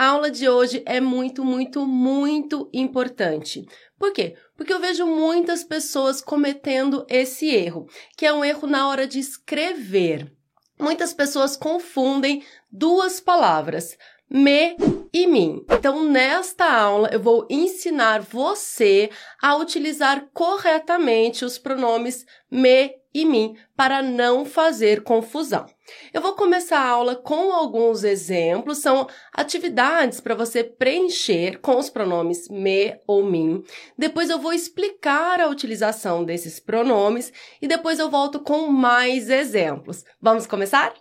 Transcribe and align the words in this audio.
A 0.00 0.06
aula 0.06 0.30
de 0.30 0.48
hoje 0.48 0.82
é 0.86 0.98
muito, 0.98 1.44
muito, 1.44 1.86
muito 1.86 2.70
importante. 2.72 3.66
Por 3.98 4.14
quê? 4.14 4.34
Porque 4.56 4.72
eu 4.72 4.80
vejo 4.80 5.04
muitas 5.04 5.62
pessoas 5.62 6.22
cometendo 6.22 7.04
esse 7.06 7.54
erro, 7.54 7.86
que 8.16 8.24
é 8.24 8.32
um 8.32 8.42
erro 8.42 8.66
na 8.66 8.88
hora 8.88 9.06
de 9.06 9.18
escrever. 9.18 10.32
Muitas 10.78 11.12
pessoas 11.12 11.54
confundem 11.54 12.42
duas 12.72 13.20
palavras, 13.20 13.98
me 14.26 14.74
e 15.12 15.26
mim. 15.26 15.62
Então, 15.70 16.02
nesta 16.02 16.64
aula, 16.64 17.10
eu 17.12 17.20
vou 17.20 17.46
ensinar 17.50 18.22
você 18.22 19.10
a 19.38 19.54
utilizar 19.54 20.30
corretamente 20.32 21.44
os 21.44 21.58
pronomes 21.58 22.24
me 22.50 22.99
e 23.12 23.24
mim 23.24 23.56
para 23.76 24.02
não 24.02 24.44
fazer 24.44 25.02
confusão. 25.02 25.66
Eu 26.12 26.20
vou 26.20 26.34
começar 26.34 26.78
a 26.78 26.88
aula 26.88 27.16
com 27.16 27.52
alguns 27.52 28.04
exemplos, 28.04 28.78
são 28.78 29.08
atividades 29.32 30.20
para 30.20 30.34
você 30.34 30.62
preencher 30.62 31.60
com 31.60 31.76
os 31.76 31.90
pronomes 31.90 32.48
me 32.48 32.96
ou 33.06 33.24
mim. 33.24 33.62
Depois 33.98 34.30
eu 34.30 34.38
vou 34.38 34.52
explicar 34.52 35.40
a 35.40 35.48
utilização 35.48 36.24
desses 36.24 36.60
pronomes 36.60 37.32
e 37.60 37.66
depois 37.66 37.98
eu 37.98 38.08
volto 38.08 38.40
com 38.40 38.68
mais 38.68 39.28
exemplos. 39.28 40.04
Vamos 40.20 40.46
começar? 40.46 40.94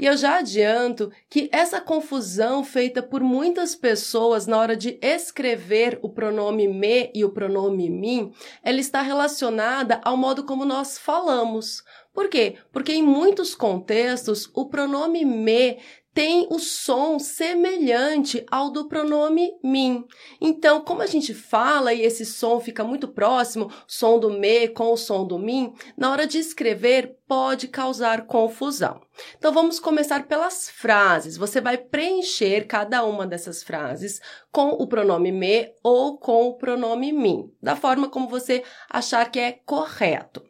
E 0.00 0.06
eu 0.06 0.16
já 0.16 0.38
adianto 0.38 1.12
que 1.28 1.50
essa 1.52 1.78
confusão 1.78 2.64
feita 2.64 3.02
por 3.02 3.20
muitas 3.20 3.74
pessoas 3.74 4.46
na 4.46 4.56
hora 4.56 4.74
de 4.74 4.98
escrever 5.02 5.98
o 6.00 6.08
pronome 6.08 6.66
me 6.66 7.10
e 7.14 7.22
o 7.22 7.28
pronome 7.28 7.90
mim, 7.90 8.32
ela 8.62 8.80
está 8.80 9.02
relacionada 9.02 10.00
ao 10.02 10.16
modo 10.16 10.44
como 10.44 10.64
nós 10.64 10.96
falamos. 10.96 11.84
Por 12.14 12.30
quê? 12.30 12.56
Porque 12.72 12.94
em 12.94 13.02
muitos 13.02 13.54
contextos 13.54 14.50
o 14.54 14.70
pronome 14.70 15.22
me 15.22 15.78
tem 16.12 16.46
o 16.50 16.58
som 16.58 17.18
semelhante 17.18 18.44
ao 18.50 18.70
do 18.70 18.88
pronome 18.88 19.52
mim. 19.62 20.04
Então, 20.40 20.80
como 20.80 21.02
a 21.02 21.06
gente 21.06 21.32
fala 21.32 21.94
e 21.94 22.02
esse 22.02 22.26
som 22.26 22.58
fica 22.60 22.82
muito 22.82 23.08
próximo, 23.08 23.70
som 23.86 24.18
do 24.18 24.30
me 24.30 24.68
com 24.68 24.92
o 24.92 24.96
som 24.96 25.24
do 25.24 25.38
mim, 25.38 25.72
na 25.96 26.10
hora 26.10 26.26
de 26.26 26.38
escrever 26.38 27.16
pode 27.28 27.68
causar 27.68 28.26
confusão. 28.26 29.00
Então, 29.38 29.52
vamos 29.52 29.78
começar 29.78 30.26
pelas 30.26 30.68
frases. 30.68 31.36
Você 31.36 31.60
vai 31.60 31.78
preencher 31.78 32.66
cada 32.66 33.04
uma 33.04 33.26
dessas 33.26 33.62
frases 33.62 34.20
com 34.50 34.70
o 34.70 34.86
pronome 34.86 35.30
me 35.30 35.72
ou 35.82 36.18
com 36.18 36.48
o 36.48 36.56
pronome 36.56 37.12
mim, 37.12 37.52
da 37.62 37.76
forma 37.76 38.08
como 38.08 38.28
você 38.28 38.64
achar 38.88 39.30
que 39.30 39.38
é 39.38 39.52
correto. 39.52 40.42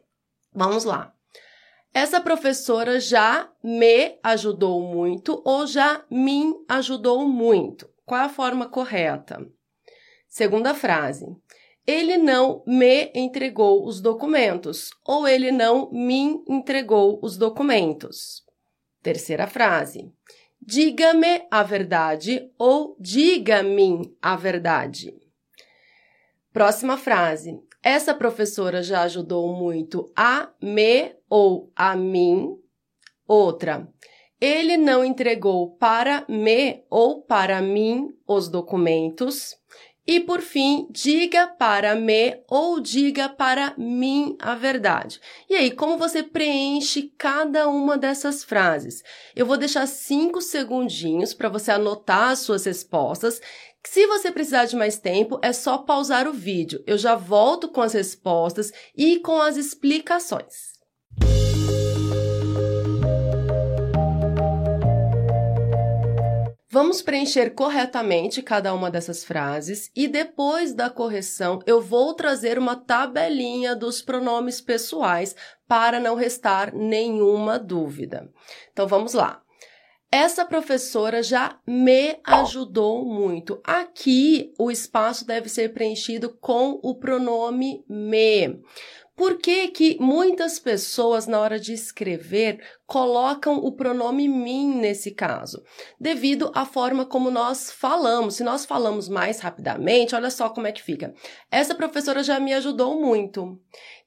Vamos 0.53 0.83
lá. 0.83 1.13
Essa 1.93 2.21
professora 2.21 2.99
já 2.99 3.51
me 3.61 4.17
ajudou 4.23 4.81
muito 4.81 5.41
ou 5.45 5.67
já 5.67 6.05
me 6.09 6.53
ajudou 6.69 7.27
muito. 7.27 7.89
Qual 8.05 8.21
a 8.21 8.29
forma 8.29 8.69
correta? 8.69 9.45
Segunda 10.27 10.73
frase. 10.73 11.25
Ele 11.85 12.17
não 12.17 12.63
me 12.65 13.11
entregou 13.13 13.85
os 13.85 13.99
documentos 13.99 14.91
ou 15.05 15.27
ele 15.27 15.51
não 15.51 15.91
me 15.91 16.41
entregou 16.47 17.19
os 17.21 17.37
documentos. 17.37 18.43
Terceira 19.01 19.45
frase. 19.47 20.09
Diga-me 20.61 21.45
a 21.51 21.63
verdade 21.63 22.49
ou 22.57 22.95
diga-me 22.99 24.15
a 24.21 24.35
verdade. 24.35 25.13
Próxima 26.53 26.97
frase. 26.97 27.59
Essa 27.83 28.13
professora 28.13 28.83
já 28.83 29.01
ajudou 29.01 29.53
muito 29.55 30.11
a 30.15 30.49
me 30.61 31.15
ou 31.27 31.71
a 31.75 31.95
mim. 31.95 32.55
Outra, 33.27 33.87
ele 34.39 34.77
não 34.77 35.03
entregou 35.03 35.75
para 35.77 36.23
me 36.27 36.83
ou 36.89 37.23
para 37.23 37.61
mim 37.61 38.09
os 38.27 38.47
documentos. 38.47 39.55
E 40.05 40.19
por 40.19 40.41
fim, 40.41 40.87
diga 40.89 41.47
para 41.47 41.95
me 41.95 42.41
ou 42.49 42.79
diga 42.79 43.29
para 43.29 43.75
mim 43.77 44.35
a 44.39 44.55
verdade. 44.55 45.21
E 45.47 45.55
aí, 45.55 45.71
como 45.71 45.97
você 45.97 46.23
preenche 46.23 47.13
cada 47.17 47.67
uma 47.67 47.97
dessas 47.97 48.43
frases? 48.43 49.03
Eu 49.35 49.45
vou 49.45 49.57
deixar 49.57 49.85
cinco 49.87 50.41
segundinhos 50.41 51.33
para 51.33 51.49
você 51.49 51.71
anotar 51.71 52.31
as 52.31 52.39
suas 52.39 52.65
respostas 52.65 53.39
se 53.87 54.05
você 54.05 54.31
precisar 54.31 54.65
de 54.65 54.75
mais 54.75 54.99
tempo, 54.99 55.39
é 55.41 55.51
só 55.51 55.79
pausar 55.79 56.27
o 56.27 56.33
vídeo. 56.33 56.83
Eu 56.85 56.97
já 56.97 57.15
volto 57.15 57.67
com 57.67 57.81
as 57.81 57.93
respostas 57.93 58.71
e 58.95 59.19
com 59.19 59.41
as 59.41 59.57
explicações. 59.57 60.80
Vamos 66.73 67.01
preencher 67.01 67.49
corretamente 67.49 68.41
cada 68.41 68.73
uma 68.73 68.89
dessas 68.89 69.25
frases 69.25 69.91
e 69.93 70.07
depois 70.07 70.73
da 70.73 70.89
correção 70.89 71.59
eu 71.65 71.81
vou 71.81 72.13
trazer 72.13 72.57
uma 72.57 72.77
tabelinha 72.77 73.75
dos 73.75 74.01
pronomes 74.01 74.61
pessoais 74.61 75.35
para 75.67 75.99
não 75.99 76.15
restar 76.15 76.73
nenhuma 76.73 77.59
dúvida. 77.59 78.31
Então 78.71 78.87
vamos 78.87 79.11
lá. 79.11 79.41
Essa 80.09 80.45
professora 80.45 81.21
já 81.21 81.59
me 81.67 82.17
ajudou 82.23 83.03
muito. 83.03 83.59
Aqui 83.65 84.53
o 84.57 84.71
espaço 84.71 85.27
deve 85.27 85.49
ser 85.49 85.73
preenchido 85.73 86.37
com 86.39 86.79
o 86.81 86.95
pronome 86.95 87.83
me. 87.89 88.61
Por 89.13 89.37
que, 89.37 89.67
que 89.67 89.97
muitas 89.99 90.57
pessoas, 90.57 91.27
na 91.27 91.39
hora 91.39 91.59
de 91.59 91.73
escrever, 91.73 92.59
colocam 92.91 93.55
o 93.55 93.71
pronome 93.71 94.27
mim 94.27 94.75
nesse 94.75 95.11
caso? 95.11 95.63
Devido 95.97 96.51
à 96.53 96.65
forma 96.65 97.05
como 97.05 97.31
nós 97.31 97.71
falamos. 97.71 98.35
Se 98.35 98.43
nós 98.43 98.65
falamos 98.65 99.07
mais 99.07 99.39
rapidamente, 99.39 100.13
olha 100.13 100.29
só 100.29 100.49
como 100.49 100.67
é 100.67 100.73
que 100.73 100.83
fica. 100.83 101.13
Essa 101.49 101.73
professora 101.73 102.21
já 102.21 102.37
me 102.37 102.53
ajudou 102.53 102.99
muito. 102.99 103.57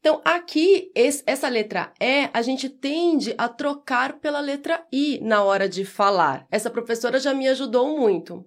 Então, 0.04 0.20
aqui, 0.22 0.92
esse, 0.94 1.22
essa 1.26 1.48
letra 1.48 1.90
E, 1.98 2.28
a 2.30 2.42
gente 2.42 2.68
tende 2.68 3.34
a 3.38 3.48
trocar 3.48 4.18
pela 4.18 4.38
letra 4.38 4.84
I 4.92 5.18
na 5.22 5.42
hora 5.42 5.66
de 5.66 5.82
falar. 5.82 6.46
Essa 6.50 6.68
professora 6.68 7.18
já 7.18 7.32
me 7.32 7.48
ajudou 7.48 7.98
muito. 7.98 8.44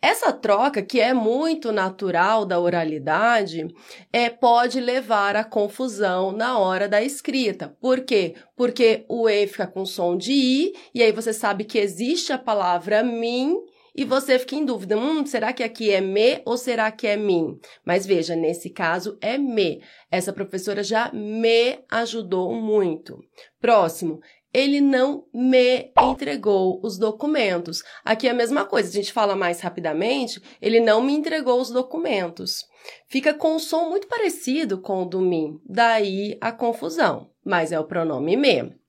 Essa 0.00 0.32
troca, 0.32 0.80
que 0.80 1.00
é 1.00 1.12
muito 1.12 1.72
natural 1.72 2.44
da 2.46 2.60
oralidade, 2.60 3.66
é, 4.12 4.30
pode 4.30 4.80
levar 4.80 5.34
a 5.34 5.42
confusão 5.42 6.30
na 6.30 6.56
hora 6.56 6.88
da 6.88 7.02
escrita. 7.02 7.76
Por 7.80 8.02
quê? 8.02 8.36
Porque 8.56 9.04
o 9.08 9.28
E 9.28 9.46
fica 9.48 9.66
com 9.72 9.84
som 9.84 10.16
de 10.16 10.32
I, 10.32 10.72
e 10.94 11.02
aí 11.02 11.12
você 11.12 11.32
sabe 11.32 11.64
que 11.64 11.78
existe 11.78 12.32
a 12.32 12.38
palavra 12.38 13.02
mim 13.02 13.56
e 13.94 14.04
você 14.04 14.38
fica 14.38 14.54
em 14.54 14.64
dúvida: 14.64 14.96
hum, 14.96 15.24
será 15.26 15.52
que 15.52 15.62
aqui 15.62 15.90
é 15.90 16.00
me 16.00 16.40
ou 16.44 16.56
será 16.56 16.90
que 16.90 17.06
é 17.06 17.16
mim? 17.16 17.58
Mas 17.84 18.06
veja, 18.06 18.34
nesse 18.34 18.70
caso 18.70 19.18
é 19.20 19.36
me. 19.36 19.82
Essa 20.10 20.32
professora 20.32 20.82
já 20.82 21.10
me 21.12 21.78
ajudou 21.90 22.54
muito. 22.54 23.18
Próximo. 23.60 24.20
Ele 24.54 24.82
não 24.82 25.24
me 25.32 25.90
entregou 25.98 26.78
os 26.84 26.98
documentos. 26.98 27.82
Aqui 28.04 28.28
é 28.28 28.32
a 28.32 28.34
mesma 28.34 28.66
coisa, 28.66 28.90
a 28.90 28.92
gente 28.92 29.10
fala 29.10 29.34
mais 29.34 29.60
rapidamente. 29.60 30.42
Ele 30.60 30.78
não 30.78 31.00
me 31.00 31.14
entregou 31.14 31.58
os 31.58 31.70
documentos. 31.70 32.66
Fica 33.08 33.32
com 33.32 33.54
um 33.54 33.58
som 33.58 33.88
muito 33.88 34.06
parecido 34.06 34.78
com 34.78 35.02
o 35.02 35.06
do 35.06 35.20
mim, 35.20 35.58
daí 35.64 36.36
a 36.38 36.52
confusão, 36.52 37.30
mas 37.42 37.72
é 37.72 37.80
o 37.80 37.84
pronome 37.84 38.36
me. 38.36 38.81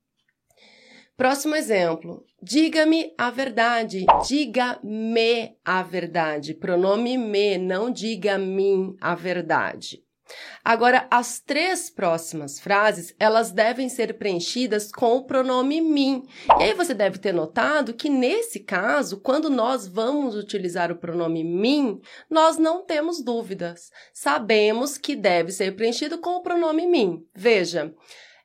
Próximo 1.16 1.56
exemplo. 1.56 2.26
Diga-me 2.42 3.14
a 3.18 3.30
verdade. 3.30 4.06
Diga-me 4.28 5.56
a 5.64 5.84
verdade. 5.84 6.56
Pronome 6.56 7.18
me, 7.18 7.58
não 7.58 7.92
diga-me 7.92 8.96
a 9.00 9.14
verdade. 9.14 10.04
Agora, 10.64 11.06
as 11.12 11.40
três 11.40 11.90
próximas 11.90 12.60
frases, 12.60 13.14
elas 13.20 13.52
devem 13.52 13.90
ser 13.90 14.18
preenchidas 14.18 14.92
com 14.92 15.18
o 15.18 15.26
pronome 15.26 15.82
mim. 15.82 16.24
E 16.60 16.64
aí 16.64 16.74
você 16.74 16.94
deve 16.94 17.20
ter 17.20 17.34
notado 17.34 17.94
que 17.94 18.10
nesse 18.10 18.62
caso, 18.62 19.20
quando 19.20 19.50
nós 19.50 19.88
vamos 19.88 20.36
utilizar 20.36 20.92
o 20.92 20.98
pronome 20.98 21.44
mim, 21.44 22.00
nós 22.30 22.58
não 22.58 22.86
temos 22.86 23.22
dúvidas. 23.22 23.92
Sabemos 24.14 24.98
que 24.98 25.16
deve 25.16 25.52
ser 25.52 25.76
preenchido 25.76 26.18
com 26.18 26.38
o 26.38 26.42
pronome 26.42 26.88
mim. 26.88 27.24
Veja, 27.36 27.94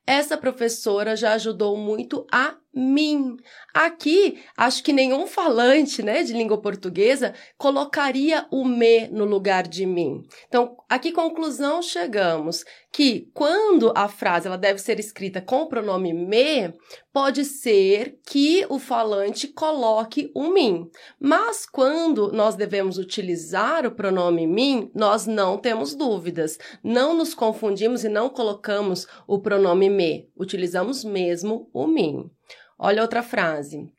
essa 0.09 0.39
professora 0.39 1.15
já 1.15 1.35
ajudou 1.35 1.77
muito 1.77 2.27
a 2.33 2.55
mim. 2.75 3.37
Aqui, 3.75 4.43
acho 4.57 4.83
que 4.83 4.93
nenhum 4.93 5.27
falante, 5.27 6.03
né, 6.03 6.23
de 6.23 6.33
língua 6.33 6.61
portuguesa 6.61 7.35
colocaria 7.57 8.47
o 8.51 8.65
me 8.65 9.09
no 9.09 9.25
lugar 9.25 9.67
de 9.67 9.87
mim. 9.87 10.23
Então, 10.49 10.77
aqui 10.89 11.13
conclusão 11.13 11.83
chegamos 11.83 12.65
que 12.93 13.31
quando 13.35 13.93
a 13.95 14.09
frase 14.09 14.47
ela 14.47 14.57
deve 14.57 14.79
ser 14.79 14.99
escrita 14.99 15.41
com 15.41 15.63
o 15.63 15.69
pronome 15.69 16.13
me, 16.13 16.73
pode 17.13 17.45
ser 17.45 18.19
que 18.27 18.67
o 18.69 18.79
falante 18.79 19.49
coloque 19.49 20.31
o 20.35 20.49
mim. 20.53 20.89
Mas 21.21 21.67
quando 21.67 22.33
nós 22.33 22.55
devemos 22.55 22.99
utilizar 22.99 23.87
o 23.87 23.95
pronome 23.95 24.47
mim, 24.47 24.91
nós 24.95 25.27
não 25.27 25.59
temos 25.59 25.95
dúvidas. 25.95 26.59
Não 26.83 27.15
nos 27.15 27.35
confundimos 27.35 28.05
e 28.05 28.09
não 28.09 28.31
colocamos 28.31 29.07
o 29.27 29.39
pronome 29.41 29.91
me. 29.91 30.31
Utilizamos 30.37 31.05
mesmo 31.05 31.69
o 31.73 31.87
mim. 31.87 32.31
Olha 32.79 33.03
outra 33.03 33.23
frase. 33.23 33.93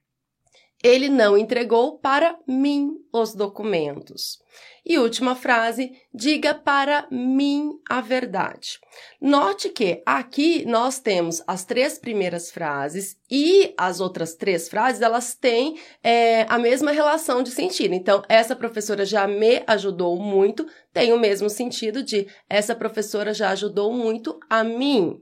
Ele 0.81 1.09
não 1.09 1.37
entregou 1.37 1.99
para 1.99 2.37
mim 2.47 2.91
os 3.11 3.35
documentos. 3.35 4.39
E 4.85 4.97
última 4.97 5.35
frase, 5.35 5.91
diga 6.13 6.55
para 6.55 7.05
mim 7.11 7.77
a 7.89 7.99
verdade. 7.99 8.79
Note 9.19 9.69
que 9.69 10.01
aqui 10.05 10.65
nós 10.65 10.99
temos 10.99 11.43
as 11.45 11.65
três 11.65 11.97
primeiras 11.97 12.49
frases 12.49 13.17
e 13.29 13.73
as 13.77 13.99
outras 13.99 14.35
três 14.35 14.69
frases, 14.69 15.01
elas 15.01 15.35
têm 15.35 15.77
é, 16.01 16.43
a 16.43 16.57
mesma 16.57 16.91
relação 16.91 17.43
de 17.43 17.51
sentido. 17.51 17.93
Então, 17.93 18.23
essa 18.29 18.55
professora 18.55 19.05
já 19.05 19.27
me 19.27 19.61
ajudou 19.67 20.17
muito, 20.17 20.65
tem 20.93 21.11
o 21.11 21.19
mesmo 21.19 21.49
sentido 21.49 22.01
de 22.01 22.25
essa 22.49 22.73
professora 22.73 23.33
já 23.33 23.49
ajudou 23.49 23.93
muito 23.93 24.39
a 24.49 24.63
mim. 24.63 25.21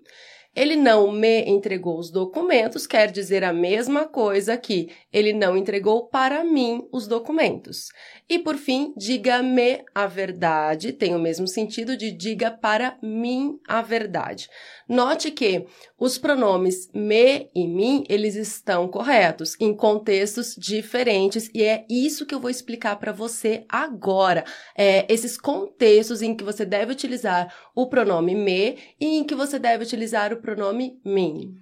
Ele 0.57 0.75
não 0.75 1.11
me 1.11 1.43
entregou 1.43 1.99
os 1.99 2.09
documentos, 2.09 2.87
quer 2.87 3.11
dizer 3.11 3.43
a 3.43 3.53
mesma 3.53 4.07
coisa 4.07 4.57
que 4.57 4.89
ele 5.13 5.31
não 5.31 5.55
entregou 5.55 6.07
para 6.07 6.43
mim 6.43 6.81
os 6.91 7.07
documentos. 7.07 7.89
E 8.29 8.37
por 8.39 8.57
fim, 8.57 8.93
diga-me 8.97 9.85
a 9.95 10.05
verdade, 10.05 10.91
tem 10.91 11.15
o 11.15 11.19
mesmo 11.19 11.47
sentido 11.47 11.95
de 11.95 12.11
diga 12.11 12.51
para 12.51 12.97
mim 13.01 13.57
a 13.65 13.81
verdade. 13.81 14.49
Note 14.87 15.31
que 15.31 15.65
os 15.97 16.17
pronomes 16.17 16.89
me 16.93 17.49
e 17.55 17.65
mim, 17.65 18.03
eles 18.09 18.35
estão 18.35 18.85
corretos 18.89 19.55
em 19.61 19.73
contextos 19.73 20.55
diferentes 20.57 21.49
e 21.53 21.63
é 21.63 21.85
isso 21.89 22.25
que 22.25 22.35
eu 22.35 22.39
vou 22.41 22.49
explicar 22.49 22.97
para 22.97 23.13
você 23.13 23.63
agora. 23.69 24.43
É, 24.75 25.05
esses 25.11 25.37
contextos 25.37 26.21
em 26.21 26.35
que 26.35 26.43
você 26.43 26.65
deve 26.65 26.91
utilizar 26.91 27.53
o 27.73 27.87
pronome 27.87 28.35
me 28.35 28.77
e 28.99 29.19
em 29.19 29.23
que 29.23 29.35
você 29.35 29.57
deve 29.57 29.85
utilizar 29.85 30.33
o 30.33 30.41
pronome 30.41 30.99
mim. 31.05 31.61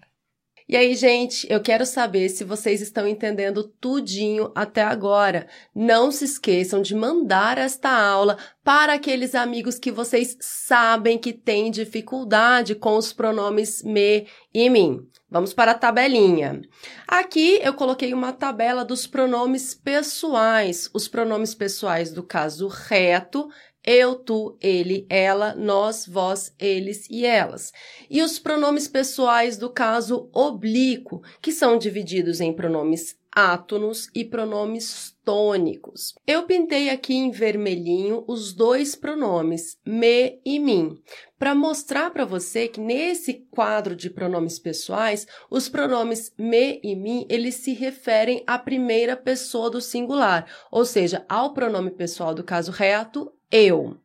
E 0.68 0.76
aí, 0.76 0.96
gente, 0.96 1.46
eu 1.48 1.62
quero 1.62 1.86
saber 1.86 2.28
se 2.30 2.44
vocês 2.44 2.82
estão 2.82 3.08
entendendo 3.08 3.64
tudinho 3.80 4.52
até 4.56 4.82
agora. 4.82 5.48
Não 5.76 6.12
se 6.12 6.26
esqueçam 6.26 6.82
de 6.82 6.96
mandar 6.96 7.60
esta 7.60 7.90
aula 7.90 8.36
para 8.64 8.94
aqueles 8.94 9.36
amigos 9.36 9.78
que 9.78 9.92
vocês 9.92 10.36
sabem 10.42 11.20
que 11.20 11.32
têm 11.32 11.70
dificuldade 11.70 12.74
com 12.74 12.98
os 12.98 13.14
pronomes 13.14 13.84
me 13.84 14.28
e 14.52 14.68
mim. 14.68 15.08
Vamos 15.30 15.54
para 15.54 15.72
a 15.72 15.78
tabelinha. 15.78 16.62
Aqui 17.08 17.60
eu 17.62 17.76
coloquei 17.76 18.12
uma 18.12 18.34
tabela 18.34 18.84
dos 18.84 19.06
pronomes 19.06 19.76
pessoais. 19.76 20.90
Os 20.96 21.08
pronomes 21.08 21.54
pessoais 21.54 22.12
do 22.12 22.24
caso 22.24 22.68
reto 22.68 23.50
eu, 23.86 24.16
tu, 24.16 24.58
ele, 24.62 25.06
ela, 25.10 25.54
nós, 25.54 26.08
vós, 26.08 26.54
eles 26.60 27.08
e 27.10 27.26
elas. 27.26 27.72
E 28.10 28.22
os 28.22 28.40
pronomes 28.40 28.88
pessoais 28.88 29.58
do 29.58 29.70
caso 29.70 30.30
oblíquo, 30.34 31.22
que 31.42 31.52
são 31.52 31.78
divididos 31.78 32.42
em 32.42 32.52
pronomes 32.52 33.16
átonos 33.36 34.10
e 34.16 34.24
pronomes 34.24 35.14
tônicos. 35.26 36.16
Eu 36.26 36.44
pintei 36.44 36.90
aqui 36.90 37.14
em 37.14 37.32
vermelhinho 37.32 38.24
os 38.28 38.54
dois 38.54 38.96
pronomes 38.96 39.78
me 39.86 40.40
e 40.46 40.58
mim, 40.58 40.98
para 41.38 41.54
mostrar 41.54 42.12
para 42.12 42.24
você 42.24 42.70
que 42.70 42.80
nesse 42.80 43.46
quadro 43.52 43.94
de 43.94 44.10
pronomes 44.10 44.58
pessoais, 44.58 45.28
os 45.52 45.68
pronomes 45.68 46.32
me 46.38 46.80
e 46.82 46.96
mim, 46.96 47.26
eles 47.30 47.56
se 47.56 47.74
referem 47.74 48.42
à 48.48 48.58
primeira 48.58 49.18
pessoa 49.18 49.70
do 49.70 49.82
singular, 49.82 50.50
ou 50.72 50.86
seja, 50.86 51.26
ao 51.28 51.54
pronome 51.54 51.92
pessoal 51.92 52.34
do 52.34 52.44
caso 52.44 52.72
reto 52.72 53.35
eu. 53.52 53.98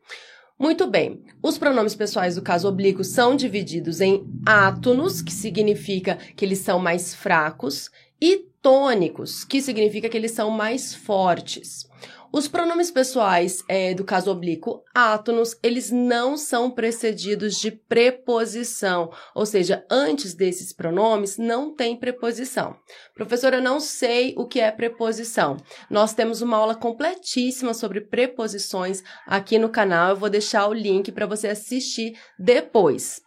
Muito 0.59 0.87
bem. 0.87 1.23
Os 1.43 1.57
pronomes 1.57 1.95
pessoais 1.95 2.35
do 2.35 2.43
caso 2.43 2.69
oblíquo 2.69 3.03
são 3.03 3.35
divididos 3.35 4.01
em 4.01 4.27
átonos, 4.45 5.23
que 5.23 5.33
significa 5.33 6.17
que 6.37 6.45
eles 6.45 6.59
são 6.59 6.79
mais 6.79 7.15
fracos, 7.15 7.91
e 8.21 8.51
tônicos, 8.61 9.43
que 9.43 9.63
significa 9.63 10.09
que 10.09 10.17
eles 10.17 10.33
são 10.33 10.51
mais 10.51 10.95
fortes. 10.95 11.89
Os 12.33 12.47
pronomes 12.47 12.93
pessoais 12.93 13.65
é, 13.69 13.93
do 13.93 14.05
caso 14.05 14.31
oblíquo 14.31 14.85
átonos, 14.95 15.59
eles 15.65 15.91
não 15.91 16.37
são 16.37 16.71
precedidos 16.71 17.57
de 17.57 17.73
preposição, 17.73 19.11
ou 19.35 19.45
seja, 19.45 19.85
antes 19.91 20.33
desses 20.33 20.73
pronomes 20.73 21.37
não 21.37 21.75
tem 21.75 21.97
preposição. 21.97 22.77
Professora, 23.15 23.61
não 23.61 23.81
sei 23.81 24.33
o 24.37 24.47
que 24.47 24.61
é 24.61 24.71
preposição. 24.71 25.57
Nós 25.91 26.15
temos 26.15 26.41
uma 26.41 26.57
aula 26.57 26.77
completíssima 26.77 27.75
sobre 27.75 28.01
preposições 28.01 29.03
aqui 29.27 29.59
no 29.59 29.69
canal, 29.69 30.11
eu 30.11 30.17
vou 30.17 30.31
deixar 30.31 30.69
o 30.69 30.73
link 30.73 31.11
para 31.11 31.27
você 31.27 31.49
assistir 31.49 32.17
depois. 32.39 33.21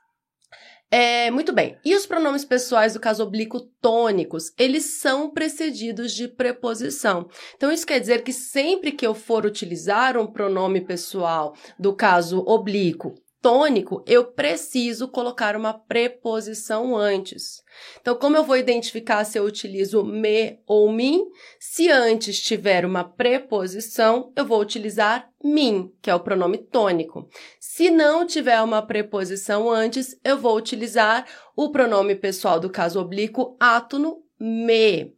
É, 0.96 1.32
muito 1.32 1.52
bem. 1.52 1.76
E 1.84 1.96
os 1.96 2.06
pronomes 2.06 2.46
pessoais 2.46 2.94
do 2.94 3.00
caso 3.00 3.24
oblíquo 3.24 3.60
tônicos, 3.82 4.54
eles 4.60 5.00
são 5.02 5.28
precedidos 5.28 6.14
de 6.14 6.28
preposição. 6.28 7.28
Então, 7.56 7.72
isso 7.72 7.84
quer 7.84 8.00
dizer 8.00 8.22
que 8.22 8.32
sempre 8.32 8.92
que 8.92 9.08
eu 9.08 9.16
for 9.16 9.44
utilizar 9.44 10.16
um 10.16 10.28
pronome 10.28 10.82
pessoal 10.82 11.56
do 11.80 11.96
caso 11.96 12.44
oblíquo 12.46 13.16
tônico, 13.44 14.02
eu 14.08 14.24
preciso 14.24 15.06
colocar 15.10 15.54
uma 15.58 15.74
preposição 15.74 16.96
antes. 16.96 17.62
Então, 18.00 18.16
como 18.16 18.38
eu 18.38 18.44
vou 18.46 18.56
identificar 18.56 19.26
se 19.26 19.38
eu 19.38 19.44
utilizo 19.44 20.02
me 20.02 20.62
ou 20.66 20.90
mim? 20.90 21.26
Se 21.60 21.92
antes 21.92 22.42
tiver 22.42 22.86
uma 22.86 23.04
preposição, 23.04 24.32
eu 24.34 24.46
vou 24.46 24.62
utilizar 24.62 25.30
mim, 25.44 25.92
que 26.02 26.10
é 26.10 26.16
o 26.16 26.22
pronome 26.22 26.58
tônico. 26.58 27.28
Se 27.60 27.92
não 27.92 28.26
tiver 28.26 28.62
uma 28.62 28.82
preposição 28.82 29.70
antes, 29.70 30.18
eu 30.24 30.38
vou 30.38 30.56
utilizar 30.56 31.28
o 31.54 31.70
pronome 31.70 32.16
pessoal 32.16 32.62
do 32.62 32.70
caso 32.70 33.02
oblíquo 33.02 33.58
átono 33.60 34.24
me. 34.40 35.14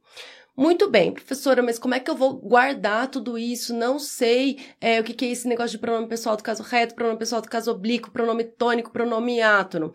Muito 0.58 0.90
bem, 0.90 1.12
professora, 1.12 1.62
mas 1.62 1.78
como 1.78 1.96
é 1.96 2.00
que 2.00 2.10
eu 2.10 2.16
vou 2.16 2.34
guardar 2.38 3.10
tudo 3.10 3.38
isso? 3.38 3.74
Não 3.76 4.00
sei 4.00 4.58
é, 4.80 5.02
o 5.02 5.04
que, 5.04 5.14
que 5.14 5.26
é 5.26 5.30
esse 5.30 5.50
negócio 5.50 5.72
de 5.72 5.80
pronome 5.80 6.08
pessoal 6.08 6.38
do 6.38 6.44
caso 6.44 6.64
reto, 6.64 6.96
pronome 6.96 7.20
pessoal 7.20 7.42
do 7.42 7.50
caso 7.50 7.72
oblíquo, 7.72 8.10
pronome 8.10 8.46
tônico, 8.46 8.90
pronome 8.90 9.42
átono. 9.42 9.92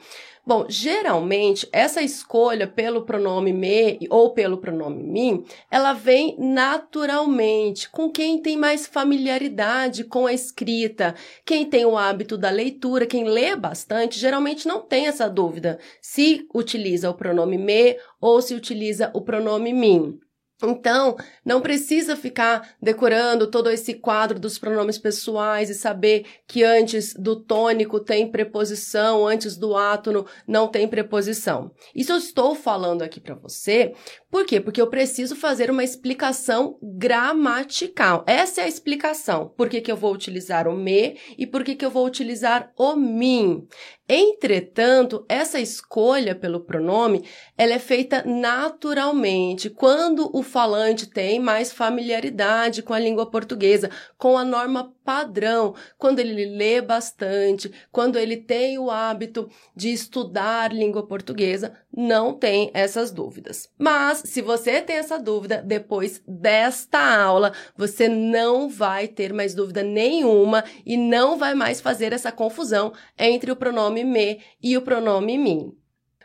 Bom, 0.47 0.67
geralmente, 0.69 1.67
essa 1.73 2.03
escolha 2.03 2.67
pelo 2.67 3.07
pronome 3.07 3.55
me 3.55 4.07
ou 4.11 4.35
pelo 4.35 4.59
pronome 4.59 5.03
mim, 5.03 5.45
ela 5.71 5.95
vem 5.95 6.37
naturalmente 6.39 7.89
com 7.89 8.11
quem 8.11 8.39
tem 8.43 8.59
mais 8.59 8.87
familiaridade 8.87 10.05
com 10.05 10.27
a 10.27 10.33
escrita, 10.35 11.15
quem 11.43 11.65
tem 11.65 11.87
o 11.87 11.97
hábito 11.97 12.37
da 12.37 12.51
leitura, 12.51 13.07
quem 13.07 13.25
lê 13.25 13.57
bastante, 13.57 14.19
geralmente 14.19 14.69
não 14.69 14.83
tem 14.83 15.07
essa 15.07 15.27
dúvida 15.27 15.79
se 16.03 16.47
utiliza 16.55 17.09
o 17.09 17.15
pronome 17.15 17.57
me 17.57 17.97
ou 18.21 18.43
se 18.43 18.55
utiliza 18.55 19.11
o 19.15 19.23
pronome 19.23 19.73
mim. 19.73 20.21
Então, 20.63 21.17
não 21.45 21.61
precisa 21.61 22.17
ficar 22.17 22.75
decorando 22.81 23.47
todo 23.47 23.71
esse 23.71 23.95
quadro 23.95 24.39
dos 24.39 24.59
pronomes 24.59 24.99
pessoais 24.99 25.71
e 25.71 25.75
saber 25.75 26.27
que 26.47 26.63
antes 26.63 27.15
do 27.15 27.37
tônico 27.37 28.01
tem 28.01 28.31
preposição, 28.31 29.27
antes 29.27 29.57
do 29.57 29.77
átono 29.77 30.27
não 30.47 30.69
tem 30.69 30.87
preposição. 30.87 31.71
Isso 31.95 32.13
eu 32.13 32.19
estou 32.19 32.55
falando 32.55 33.03
aqui 33.03 33.21
para 33.21 33.35
você, 33.35 33.95
por 34.31 34.47
quê? 34.47 34.61
Porque 34.61 34.81
eu 34.81 34.87
preciso 34.87 35.35
fazer 35.35 35.71
uma 35.71 35.83
explicação 35.83 36.79
gramatical. 36.83 38.25
Essa 38.27 38.61
é 38.61 38.65
a 38.65 38.69
explicação. 38.69 39.53
Por 39.57 39.69
que, 39.69 39.81
que 39.81 39.91
eu 39.91 39.97
vou 39.97 40.15
utilizar 40.15 40.69
o 40.69 40.77
me 40.77 41.19
e 41.37 41.47
por 41.47 41.65
que, 41.65 41.75
que 41.75 41.85
eu 41.85 41.91
vou 41.91 42.07
utilizar 42.07 42.73
o 42.77 42.95
mim. 42.95 43.67
Entretanto, 44.09 45.25
essa 45.29 45.61
escolha 45.61 46.35
pelo 46.35 46.61
pronome, 46.61 47.25
ela 47.57 47.75
é 47.75 47.79
feita 47.79 48.25
naturalmente 48.27 49.71
quando 49.71 50.29
o 50.37 50.43
falante 50.51 51.07
tem 51.07 51.39
mais 51.39 51.73
familiaridade 51.73 52.83
com 52.83 52.93
a 52.93 52.99
língua 52.99 53.31
portuguesa, 53.31 53.89
com 54.19 54.37
a 54.37 54.45
norma 54.45 54.93
padrão, 55.05 55.75
quando 55.97 56.19
ele 56.19 56.45
lê 56.45 56.81
bastante, 56.81 57.73
quando 57.91 58.19
ele 58.19 58.37
tem 58.37 58.79
o 58.79 58.91
hábito 58.91 59.49
de 59.75 59.93
estudar 59.93 60.73
língua 60.73 61.07
portuguesa, 61.07 61.73
não 61.97 62.35
tem 62.35 62.71
essas 62.75 63.11
dúvidas. 63.11 63.69
Mas 63.79 64.23
se 64.25 64.43
você 64.43 64.81
tem 64.83 64.97
essa 64.97 65.19
dúvida 65.19 65.63
depois 65.63 66.23
desta 66.27 66.99
aula, 66.99 67.53
você 67.77 68.09
não 68.09 68.69
vai 68.69 69.09
ter 69.09 69.33
mais 69.33 69.55
dúvida 69.55 69.83
nenhuma 69.83 70.65
e 70.85 70.97
não 70.97 71.37
vai 71.37 71.55
mais 71.55 71.81
fazer 71.81 72.13
essa 72.13 72.33
confusão 72.33 72.93
entre 73.19 73.51
o 73.51 73.57
pronome 73.57 74.05
me 74.05 74.41
e 74.63 74.77
o 74.77 74.83
pronome 74.83 75.39
mim. 75.39 75.80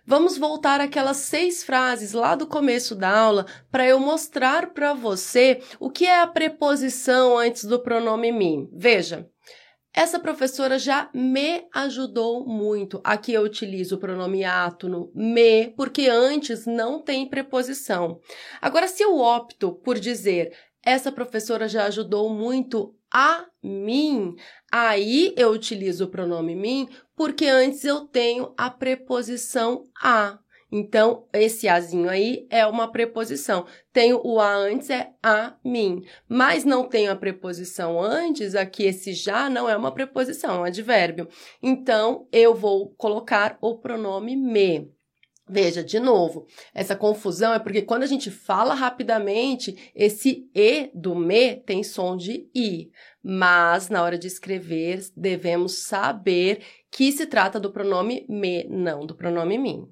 Vamos 0.07 0.37
voltar 0.37 0.79
aquelas 0.79 1.17
seis 1.17 1.63
frases 1.63 2.13
lá 2.13 2.35
do 2.35 2.45
começo 2.45 2.93
da 2.93 3.09
aula 3.09 3.47
para 3.71 3.87
eu 3.87 3.99
mostrar 3.99 4.71
para 4.71 4.93
você 4.93 5.63
o 5.79 5.89
que 5.89 6.05
é 6.05 6.21
a 6.21 6.27
preposição 6.27 7.35
antes 7.35 7.65
do 7.65 7.79
pronome 7.79 8.31
mim. 8.31 8.69
Veja, 8.71 9.27
essa 9.91 10.19
professora 10.19 10.77
já 10.77 11.09
me 11.11 11.65
ajudou 11.73 12.45
muito. 12.45 13.01
Aqui 13.03 13.33
eu 13.33 13.41
utilizo 13.41 13.95
o 13.95 13.97
pronome 13.97 14.43
átono, 14.43 15.11
me, 15.15 15.69
porque 15.69 16.07
antes 16.07 16.67
não 16.67 17.01
tem 17.01 17.27
preposição. 17.27 18.19
Agora, 18.61 18.87
se 18.87 19.01
eu 19.01 19.17
opto 19.17 19.73
por 19.73 19.97
dizer 19.97 20.53
essa 20.85 21.11
professora 21.11 21.67
já 21.67 21.85
ajudou 21.85 22.29
muito 22.29 22.95
a 23.17 23.45
mim, 23.63 24.35
aí 24.69 25.33
eu 25.37 25.51
utilizo 25.51 26.03
o 26.03 26.09
pronome 26.09 26.53
mim 26.53 26.89
porque 27.15 27.45
antes 27.45 27.85
eu 27.85 28.01
tenho 28.01 28.53
a 28.57 28.69
preposição 28.69 29.85
a. 30.03 30.37
Então, 30.69 31.25
esse 31.31 31.69
azinho 31.69 32.09
aí 32.09 32.45
é 32.49 32.67
uma 32.67 32.91
preposição. 32.91 33.65
Tenho 33.93 34.19
o 34.21 34.41
a 34.41 34.53
antes, 34.53 34.89
é 34.89 35.13
a 35.23 35.55
mim. 35.63 36.03
Mas 36.27 36.65
não 36.65 36.89
tenho 36.89 37.09
a 37.09 37.15
preposição 37.15 38.01
antes, 38.01 38.53
aqui 38.53 38.83
esse 38.83 39.13
já 39.13 39.49
não 39.49 39.69
é 39.69 39.77
uma 39.77 39.93
preposição, 39.93 40.55
é 40.55 40.59
um 40.59 40.63
advérbio. 40.65 41.29
Então, 41.63 42.27
eu 42.33 42.53
vou 42.53 42.89
colocar 42.97 43.57
o 43.61 43.77
pronome 43.77 44.35
me. 44.35 44.93
Veja, 45.47 45.83
de 45.83 45.99
novo, 45.99 46.47
essa 46.73 46.95
confusão 46.95 47.53
é 47.53 47.59
porque 47.59 47.83
quando 47.83 48.01
a 48.01 48.07
gente 48.07 48.31
fala 48.31 48.73
rapidamente, 48.73 49.91
esse 49.93 50.49
e 50.55 50.89
do 50.91 51.13
me 51.13 51.55
tem 51.57 51.83
som 51.83 52.17
de 52.17 52.49
i, 52.55 52.89
mas 53.23 53.89
na 53.89 54.01
hora 54.01 54.17
de 54.17 54.25
escrever 54.25 55.05
devemos 55.15 55.83
saber 55.83 56.63
que 56.89 57.11
se 57.11 57.27
trata 57.27 57.59
do 57.59 57.71
pronome 57.71 58.25
me, 58.27 58.63
não 58.67 59.05
do 59.05 59.15
pronome 59.15 59.59
mim. 59.59 59.87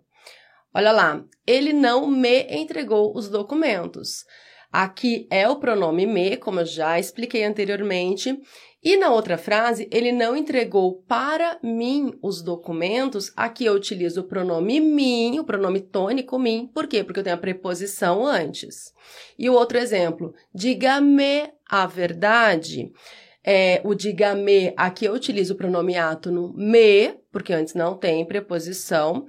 Olha 0.74 0.92
lá, 0.92 1.24
ele 1.46 1.72
não 1.72 2.08
me 2.08 2.48
entregou 2.50 3.16
os 3.16 3.30
documentos. 3.30 4.26
Aqui 4.74 5.28
é 5.30 5.48
o 5.48 5.58
pronome 5.58 6.08
me, 6.08 6.36
como 6.36 6.62
eu 6.62 6.66
já 6.66 7.00
expliquei 7.00 7.44
anteriormente, 7.44 8.36
e 8.84 8.98
na 8.98 9.14
outra 9.14 9.38
frase, 9.38 9.88
ele 9.92 10.12
não 10.12 10.36
entregou 10.36 11.04
para 11.08 11.60
mim 11.62 12.18
os 12.24 12.42
documentos. 12.42 13.32
Aqui 13.38 13.66
eu 13.66 13.74
utilizo 13.74 14.22
o 14.22 14.24
pronome 14.24 14.80
mim, 14.80 15.38
o 15.38 15.44
pronome 15.44 15.80
tônico 15.80 16.40
mim. 16.40 16.72
Por 16.74 16.88
quê? 16.88 17.04
Porque 17.04 17.20
eu 17.20 17.24
tenho 17.24 17.36
a 17.36 17.40
preposição 17.40 18.26
antes. 18.26 18.92
E 19.38 19.48
o 19.48 19.54
outro 19.54 19.78
exemplo, 19.78 20.34
diga-me 20.52 21.54
a 21.70 21.86
verdade. 21.86 22.92
É, 23.46 23.80
o 23.86 23.94
diga-me, 23.94 24.74
aqui 24.76 25.06
eu 25.06 25.14
utilizo 25.14 25.54
o 25.54 25.58
pronome 25.58 25.96
átono 25.96 26.52
me, 26.58 27.14
porque 27.32 27.54
antes 27.54 27.76
não 27.76 27.96
tem 27.96 28.26
preposição. 28.26 29.28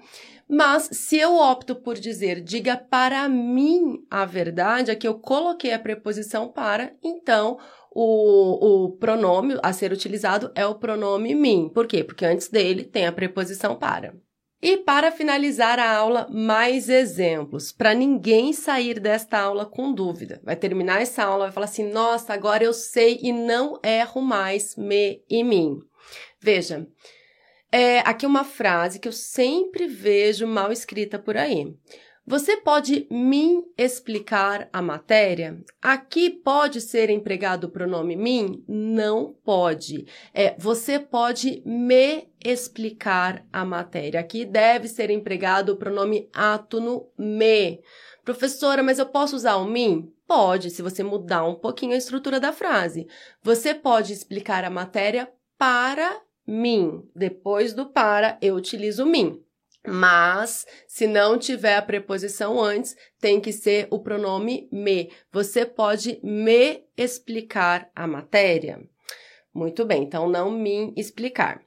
Mas 0.49 0.89
se 0.93 1.19
eu 1.19 1.37
opto 1.37 1.75
por 1.75 1.95
dizer 1.95 2.41
diga 2.41 2.77
para 2.77 3.29
mim 3.29 4.05
a 4.11 4.25
verdade, 4.25 4.91
aqui 4.91 5.09
eu 5.09 5.15
coloquei 5.15 5.73
a 5.73 5.79
preposição 5.79 6.49
para, 6.49 6.95
então 7.03 7.59
o, 7.91 8.85
o 8.85 8.93
pronome 8.97 9.59
a 9.63 9.73
ser 9.73 9.93
utilizado 9.93 10.51
é 10.55 10.67
o 10.67 10.75
pronome 10.75 11.35
mim. 11.35 11.71
Por 11.73 11.87
quê? 11.87 12.03
Porque 12.03 12.25
antes 12.25 12.49
dele 12.49 12.85
tem 12.85 13.07
a 13.07 13.13
preposição 13.13 13.77
para. 13.77 14.15
E 14.61 14.79
para 14.79 15.13
finalizar 15.13 15.79
a 15.79 15.95
aula, 15.95 16.27
mais 16.31 16.89
exemplos, 16.89 17.71
para 17.71 17.93
ninguém 17.93 18.51
sair 18.55 18.99
desta 18.99 19.39
aula 19.39 19.67
com 19.67 19.93
dúvida. 19.93 20.41
Vai 20.43 20.57
terminar 20.57 21.03
essa 21.03 21.23
aula, 21.23 21.45
vai 21.45 21.53
falar 21.53 21.67
assim: 21.67 21.93
nossa, 21.93 22.33
agora 22.33 22.65
eu 22.65 22.73
sei 22.73 23.21
e 23.23 23.31
não 23.31 23.79
erro 23.85 24.23
mais 24.23 24.75
me 24.75 25.23
e 25.29 25.45
mim. 25.45 25.77
Veja, 26.41 26.87
é, 27.75 27.99
aqui 28.09 28.25
uma 28.25 28.45
frase 28.45 29.01
que 29.01 29.09
eu 29.09 29.13
sempre 29.13 29.89
vejo 29.89 30.47
mal 30.47 30.71
escrita 30.71 31.19
por 31.19 31.37
aí. 31.37 31.77
Você 32.25 32.57
pode 32.57 33.09
me 33.11 33.65
explicar 33.77 34.69
a 34.73 34.81
matéria? 34.81 35.59
Aqui 35.83 36.31
pode 36.31 36.81
ser 36.81 37.11
empregado 37.11 37.65
o 37.65 37.69
pronome 37.69 38.15
mim? 38.15 38.65
Não 38.69 39.35
pode. 39.45 40.07
É, 40.33 40.55
você 40.57 41.01
pode 41.01 41.65
me 41.67 42.29
explicar 42.45 43.45
a 43.53 43.65
matéria. 43.65 44.21
Aqui 44.21 44.45
deve 44.45 44.87
ser 44.87 45.11
empregado 45.11 45.71
o 45.71 45.77
pronome 45.77 46.31
átono 46.33 47.09
me. 47.19 47.83
Professora, 48.25 48.85
mas 48.85 49.01
eu 49.01 49.07
posso 49.07 49.35
usar 49.35 49.57
o 49.57 49.65
mim? 49.65 50.13
Pode, 50.29 50.71
se 50.71 50.81
você 50.81 51.03
mudar 51.03 51.45
um 51.45 51.57
pouquinho 51.57 51.95
a 51.95 51.99
estrutura 51.99 52.39
da 52.39 52.53
frase. 52.53 53.09
Você 53.43 53.75
pode 53.75 54.13
explicar 54.13 54.63
a 54.63 54.71
matéria 54.71 55.29
para 55.59 56.24
mim. 56.47 57.03
Depois 57.15 57.73
do 57.73 57.87
para, 57.87 58.39
eu 58.41 58.55
utilizo 58.55 59.05
mim. 59.05 59.41
Mas, 59.87 60.67
se 60.89 61.07
não 61.07 61.39
tiver 61.39 61.77
a 61.77 61.83
preposição 61.83 62.61
antes, 62.61 62.97
tem 63.21 63.41
que 63.41 63.53
ser 63.53 63.87
o 63.91 63.99
pronome 63.99 64.67
me. 64.73 65.13
Você 65.31 65.67
pode 65.67 66.19
me 66.23 66.85
explicar 66.97 67.91
a 67.95 68.07
matéria? 68.07 68.81
Muito 69.53 69.85
bem, 69.85 70.03
então 70.03 70.29
não 70.29 70.51
me 70.51 70.93
explicar. 70.97 71.61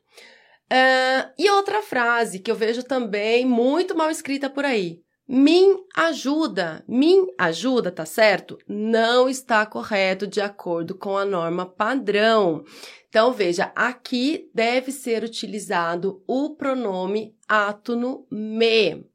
Uh, 0.70 1.32
e 1.38 1.50
outra 1.52 1.82
frase 1.82 2.40
que 2.40 2.52
eu 2.52 2.56
vejo 2.56 2.84
também 2.84 3.46
muito 3.46 3.96
mal 3.96 4.10
escrita 4.10 4.50
por 4.50 4.66
aí. 4.66 5.02
Me 5.30 5.76
ajuda, 5.94 6.86
me 6.88 7.34
ajuda, 7.38 7.92
tá 7.92 8.06
certo? 8.06 8.58
Não 8.66 9.28
está 9.28 9.66
correto 9.66 10.26
de 10.26 10.40
acordo 10.40 10.96
com 10.96 11.18
a 11.18 11.26
norma 11.26 11.66
padrão. 11.66 12.64
Então, 13.10 13.34
veja, 13.34 13.72
aqui 13.76 14.50
deve 14.54 14.92
ser 14.92 15.24
utilizado 15.24 16.24
o 16.26 16.56
pronome 16.56 17.36
átono 17.46 18.26
me. 18.32 19.06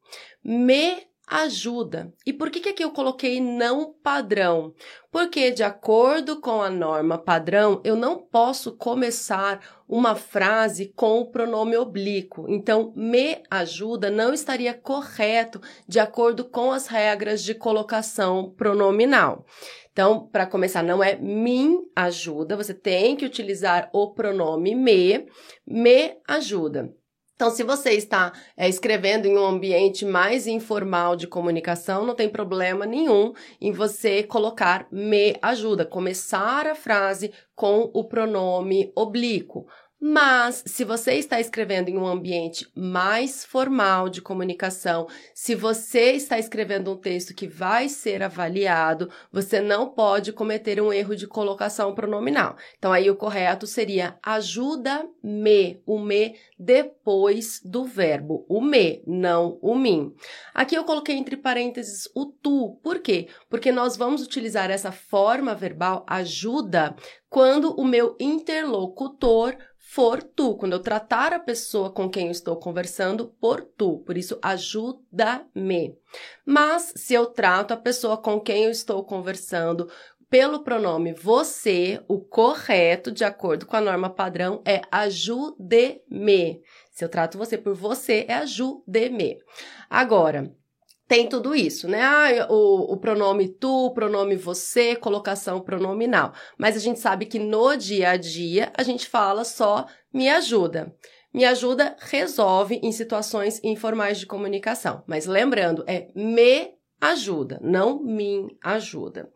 Me 0.43 1.07
ajuda. 1.33 2.13
E 2.27 2.31
por 2.31 2.51
que, 2.51 2.59
que 2.59 2.69
aqui 2.69 2.83
eu 2.83 2.91
coloquei 2.91 3.41
não 3.41 3.91
padrão? 3.91 4.71
Porque, 5.11 5.49
de 5.49 5.63
acordo 5.63 6.39
com 6.39 6.61
a 6.61 6.69
norma 6.69 7.17
padrão, 7.17 7.81
eu 7.83 7.95
não 7.95 8.19
posso 8.19 8.77
começar 8.77 9.83
uma 9.89 10.13
frase 10.13 10.93
com 10.95 11.21
o 11.21 11.31
pronome 11.31 11.75
oblíquo. 11.75 12.45
Então, 12.47 12.93
me 12.95 13.41
ajuda 13.49 14.11
não 14.11 14.31
estaria 14.31 14.75
correto 14.75 15.59
de 15.87 15.99
acordo 15.99 16.45
com 16.45 16.71
as 16.71 16.85
regras 16.85 17.43
de 17.43 17.55
colocação 17.55 18.53
pronominal. 18.55 19.43
Então, 19.91 20.27
para 20.27 20.45
começar, 20.45 20.83
não 20.83 21.03
é 21.03 21.15
me 21.15 21.79
ajuda, 21.95 22.55
você 22.55 22.75
tem 22.75 23.15
que 23.15 23.25
utilizar 23.25 23.89
o 23.91 24.13
pronome 24.13 24.75
me, 24.75 25.27
me 25.65 26.15
ajuda. 26.27 26.93
Então, 27.35 27.49
se 27.49 27.63
você 27.63 27.91
está 27.91 28.31
é, 28.55 28.69
escrevendo 28.69 29.25
em 29.25 29.37
um 29.37 29.45
ambiente 29.45 30.05
mais 30.05 30.45
informal 30.45 31.15
de 31.15 31.27
comunicação, 31.27 32.05
não 32.05 32.15
tem 32.15 32.29
problema 32.29 32.85
nenhum 32.85 33.33
em 33.59 33.71
você 33.71 34.21
colocar 34.23 34.87
me 34.91 35.35
ajuda, 35.41 35.85
começar 35.85 36.67
a 36.67 36.75
frase 36.75 37.33
com 37.55 37.89
o 37.93 38.03
pronome 38.03 38.91
oblíquo. 38.95 39.65
Mas, 40.05 40.61
se 40.65 40.83
você 40.83 41.13
está 41.13 41.39
escrevendo 41.39 41.87
em 41.87 41.97
um 41.97 42.05
ambiente 42.05 42.67
mais 42.75 43.45
formal 43.45 44.09
de 44.09 44.21
comunicação, 44.21 45.07
se 45.33 45.55
você 45.55 46.11
está 46.11 46.37
escrevendo 46.37 46.91
um 46.91 46.97
texto 46.97 47.33
que 47.33 47.47
vai 47.47 47.87
ser 47.87 48.21
avaliado, 48.21 49.09
você 49.31 49.61
não 49.61 49.87
pode 49.87 50.33
cometer 50.33 50.81
um 50.81 50.91
erro 50.91 51.15
de 51.15 51.25
colocação 51.25 51.95
pronominal. 51.95 52.57
Então, 52.77 52.91
aí 52.91 53.09
o 53.09 53.15
correto 53.15 53.65
seria 53.65 54.17
ajuda-me, 54.21 55.81
o 55.85 55.97
me 55.97 56.35
depois 56.59 57.61
do 57.63 57.85
verbo, 57.85 58.45
o 58.49 58.59
me, 58.59 59.01
não 59.07 59.57
o 59.61 59.73
mim. 59.73 60.13
Aqui 60.53 60.75
eu 60.75 60.83
coloquei 60.83 61.15
entre 61.15 61.37
parênteses 61.37 62.09
o 62.13 62.25
tu. 62.25 62.77
Por 62.83 62.99
quê? 62.99 63.29
Porque 63.49 63.71
nós 63.71 63.95
vamos 63.95 64.21
utilizar 64.21 64.69
essa 64.69 64.91
forma 64.91 65.55
verbal 65.55 66.05
ajuda 66.05 66.93
quando 67.29 67.73
o 67.73 67.83
meu 67.83 68.15
interlocutor 68.19 69.57
for 69.93 70.23
tu, 70.23 70.55
quando 70.55 70.73
eu 70.73 70.79
tratar 70.79 71.33
a 71.33 71.39
pessoa 71.39 71.91
com 71.91 72.09
quem 72.09 72.25
eu 72.25 72.31
estou 72.31 72.55
conversando 72.57 73.27
por 73.39 73.61
tu, 73.61 73.99
por 73.99 74.17
isso 74.17 74.39
ajuda-me. 74.41 75.95
Mas 76.43 76.93
se 76.95 77.13
eu 77.13 77.27
trato 77.27 77.75
a 77.75 77.77
pessoa 77.77 78.17
com 78.17 78.41
quem 78.41 78.63
eu 78.63 78.71
estou 78.71 79.03
conversando 79.03 79.87
pelo 80.31 80.63
pronome 80.63 81.13
você, 81.13 82.03
o 82.07 82.19
correto, 82.19 83.11
de 83.11 83.23
acordo 83.23 83.67
com 83.67 83.75
a 83.75 83.81
norma 83.81 84.09
padrão, 84.09 84.63
é 84.65 84.81
ajude-me. 84.91 86.63
Se 86.91 87.05
eu 87.05 87.09
trato 87.09 87.37
você 87.37 87.55
por 87.55 87.75
você, 87.75 88.25
é 88.27 88.33
ajude-me. 88.33 89.37
Agora, 89.87 90.51
tem 91.13 91.29
tudo 91.29 91.53
isso, 91.53 91.87
né? 91.87 92.01
Ah, 92.01 92.47
o, 92.49 92.91
o 92.93 92.97
pronome 92.97 93.47
tu, 93.47 93.85
o 93.85 93.93
pronome 93.93 94.35
você, 94.35 94.95
colocação 94.95 95.61
pronominal. 95.61 96.33
Mas 96.57 96.75
a 96.75 96.79
gente 96.79 96.99
sabe 96.99 97.27
que 97.27 97.37
no 97.37 97.75
dia 97.75 98.09
a 98.09 98.17
dia 98.17 98.73
a 98.75 98.81
gente 98.81 99.07
fala 99.07 99.43
só 99.43 99.85
me 100.11 100.27
ajuda. 100.27 100.91
Me 101.31 101.45
ajuda 101.45 101.95
resolve 101.99 102.79
em 102.81 102.91
situações 102.91 103.63
informais 103.63 104.17
de 104.17 104.25
comunicação. 104.25 105.03
Mas 105.05 105.27
lembrando, 105.27 105.83
é 105.85 106.07
me 106.15 106.71
ajuda, 106.99 107.59
não 107.61 108.01
me 108.01 108.47
ajuda. 108.63 109.29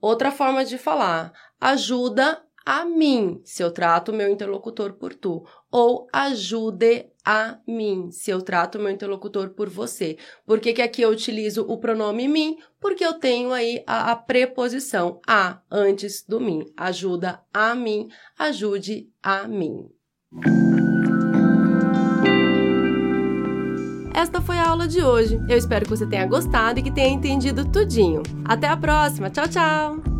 Outra 0.00 0.30
forma 0.30 0.64
de 0.64 0.78
falar, 0.78 1.32
ajuda 1.60 2.40
a 2.66 2.84
mim, 2.84 3.40
se 3.44 3.62
eu 3.62 3.70
trato 3.70 4.12
meu 4.12 4.28
interlocutor 4.28 4.94
por 4.94 5.14
tu, 5.14 5.46
ou 5.70 6.08
ajude 6.12 7.06
a 7.24 7.58
mim, 7.64 8.10
se 8.10 8.32
eu 8.32 8.42
trato 8.42 8.80
meu 8.80 8.90
interlocutor 8.90 9.50
por 9.50 9.70
você. 9.70 10.18
Por 10.44 10.58
que, 10.58 10.72
que 10.72 10.82
aqui 10.82 11.02
eu 11.02 11.10
utilizo 11.10 11.62
o 11.62 11.78
pronome 11.78 12.26
mim? 12.26 12.58
Porque 12.80 13.04
eu 13.06 13.14
tenho 13.14 13.52
aí 13.52 13.84
a, 13.86 14.10
a 14.10 14.16
preposição 14.16 15.20
a 15.28 15.60
antes 15.70 16.24
do 16.26 16.40
mim. 16.40 16.64
Ajuda 16.76 17.40
a 17.54 17.72
mim, 17.76 18.08
ajude 18.36 19.08
a 19.22 19.46
mim. 19.46 19.88
Esta 24.12 24.40
foi 24.40 24.58
a 24.58 24.70
aula 24.70 24.88
de 24.88 25.04
hoje. 25.04 25.38
Eu 25.48 25.56
espero 25.56 25.84
que 25.84 25.90
você 25.90 26.06
tenha 26.06 26.26
gostado 26.26 26.80
e 26.80 26.82
que 26.82 26.92
tenha 26.92 27.14
entendido 27.14 27.70
tudinho. 27.70 28.22
Até 28.44 28.66
a 28.66 28.76
próxima. 28.76 29.30
Tchau, 29.30 29.46
tchau! 29.46 30.15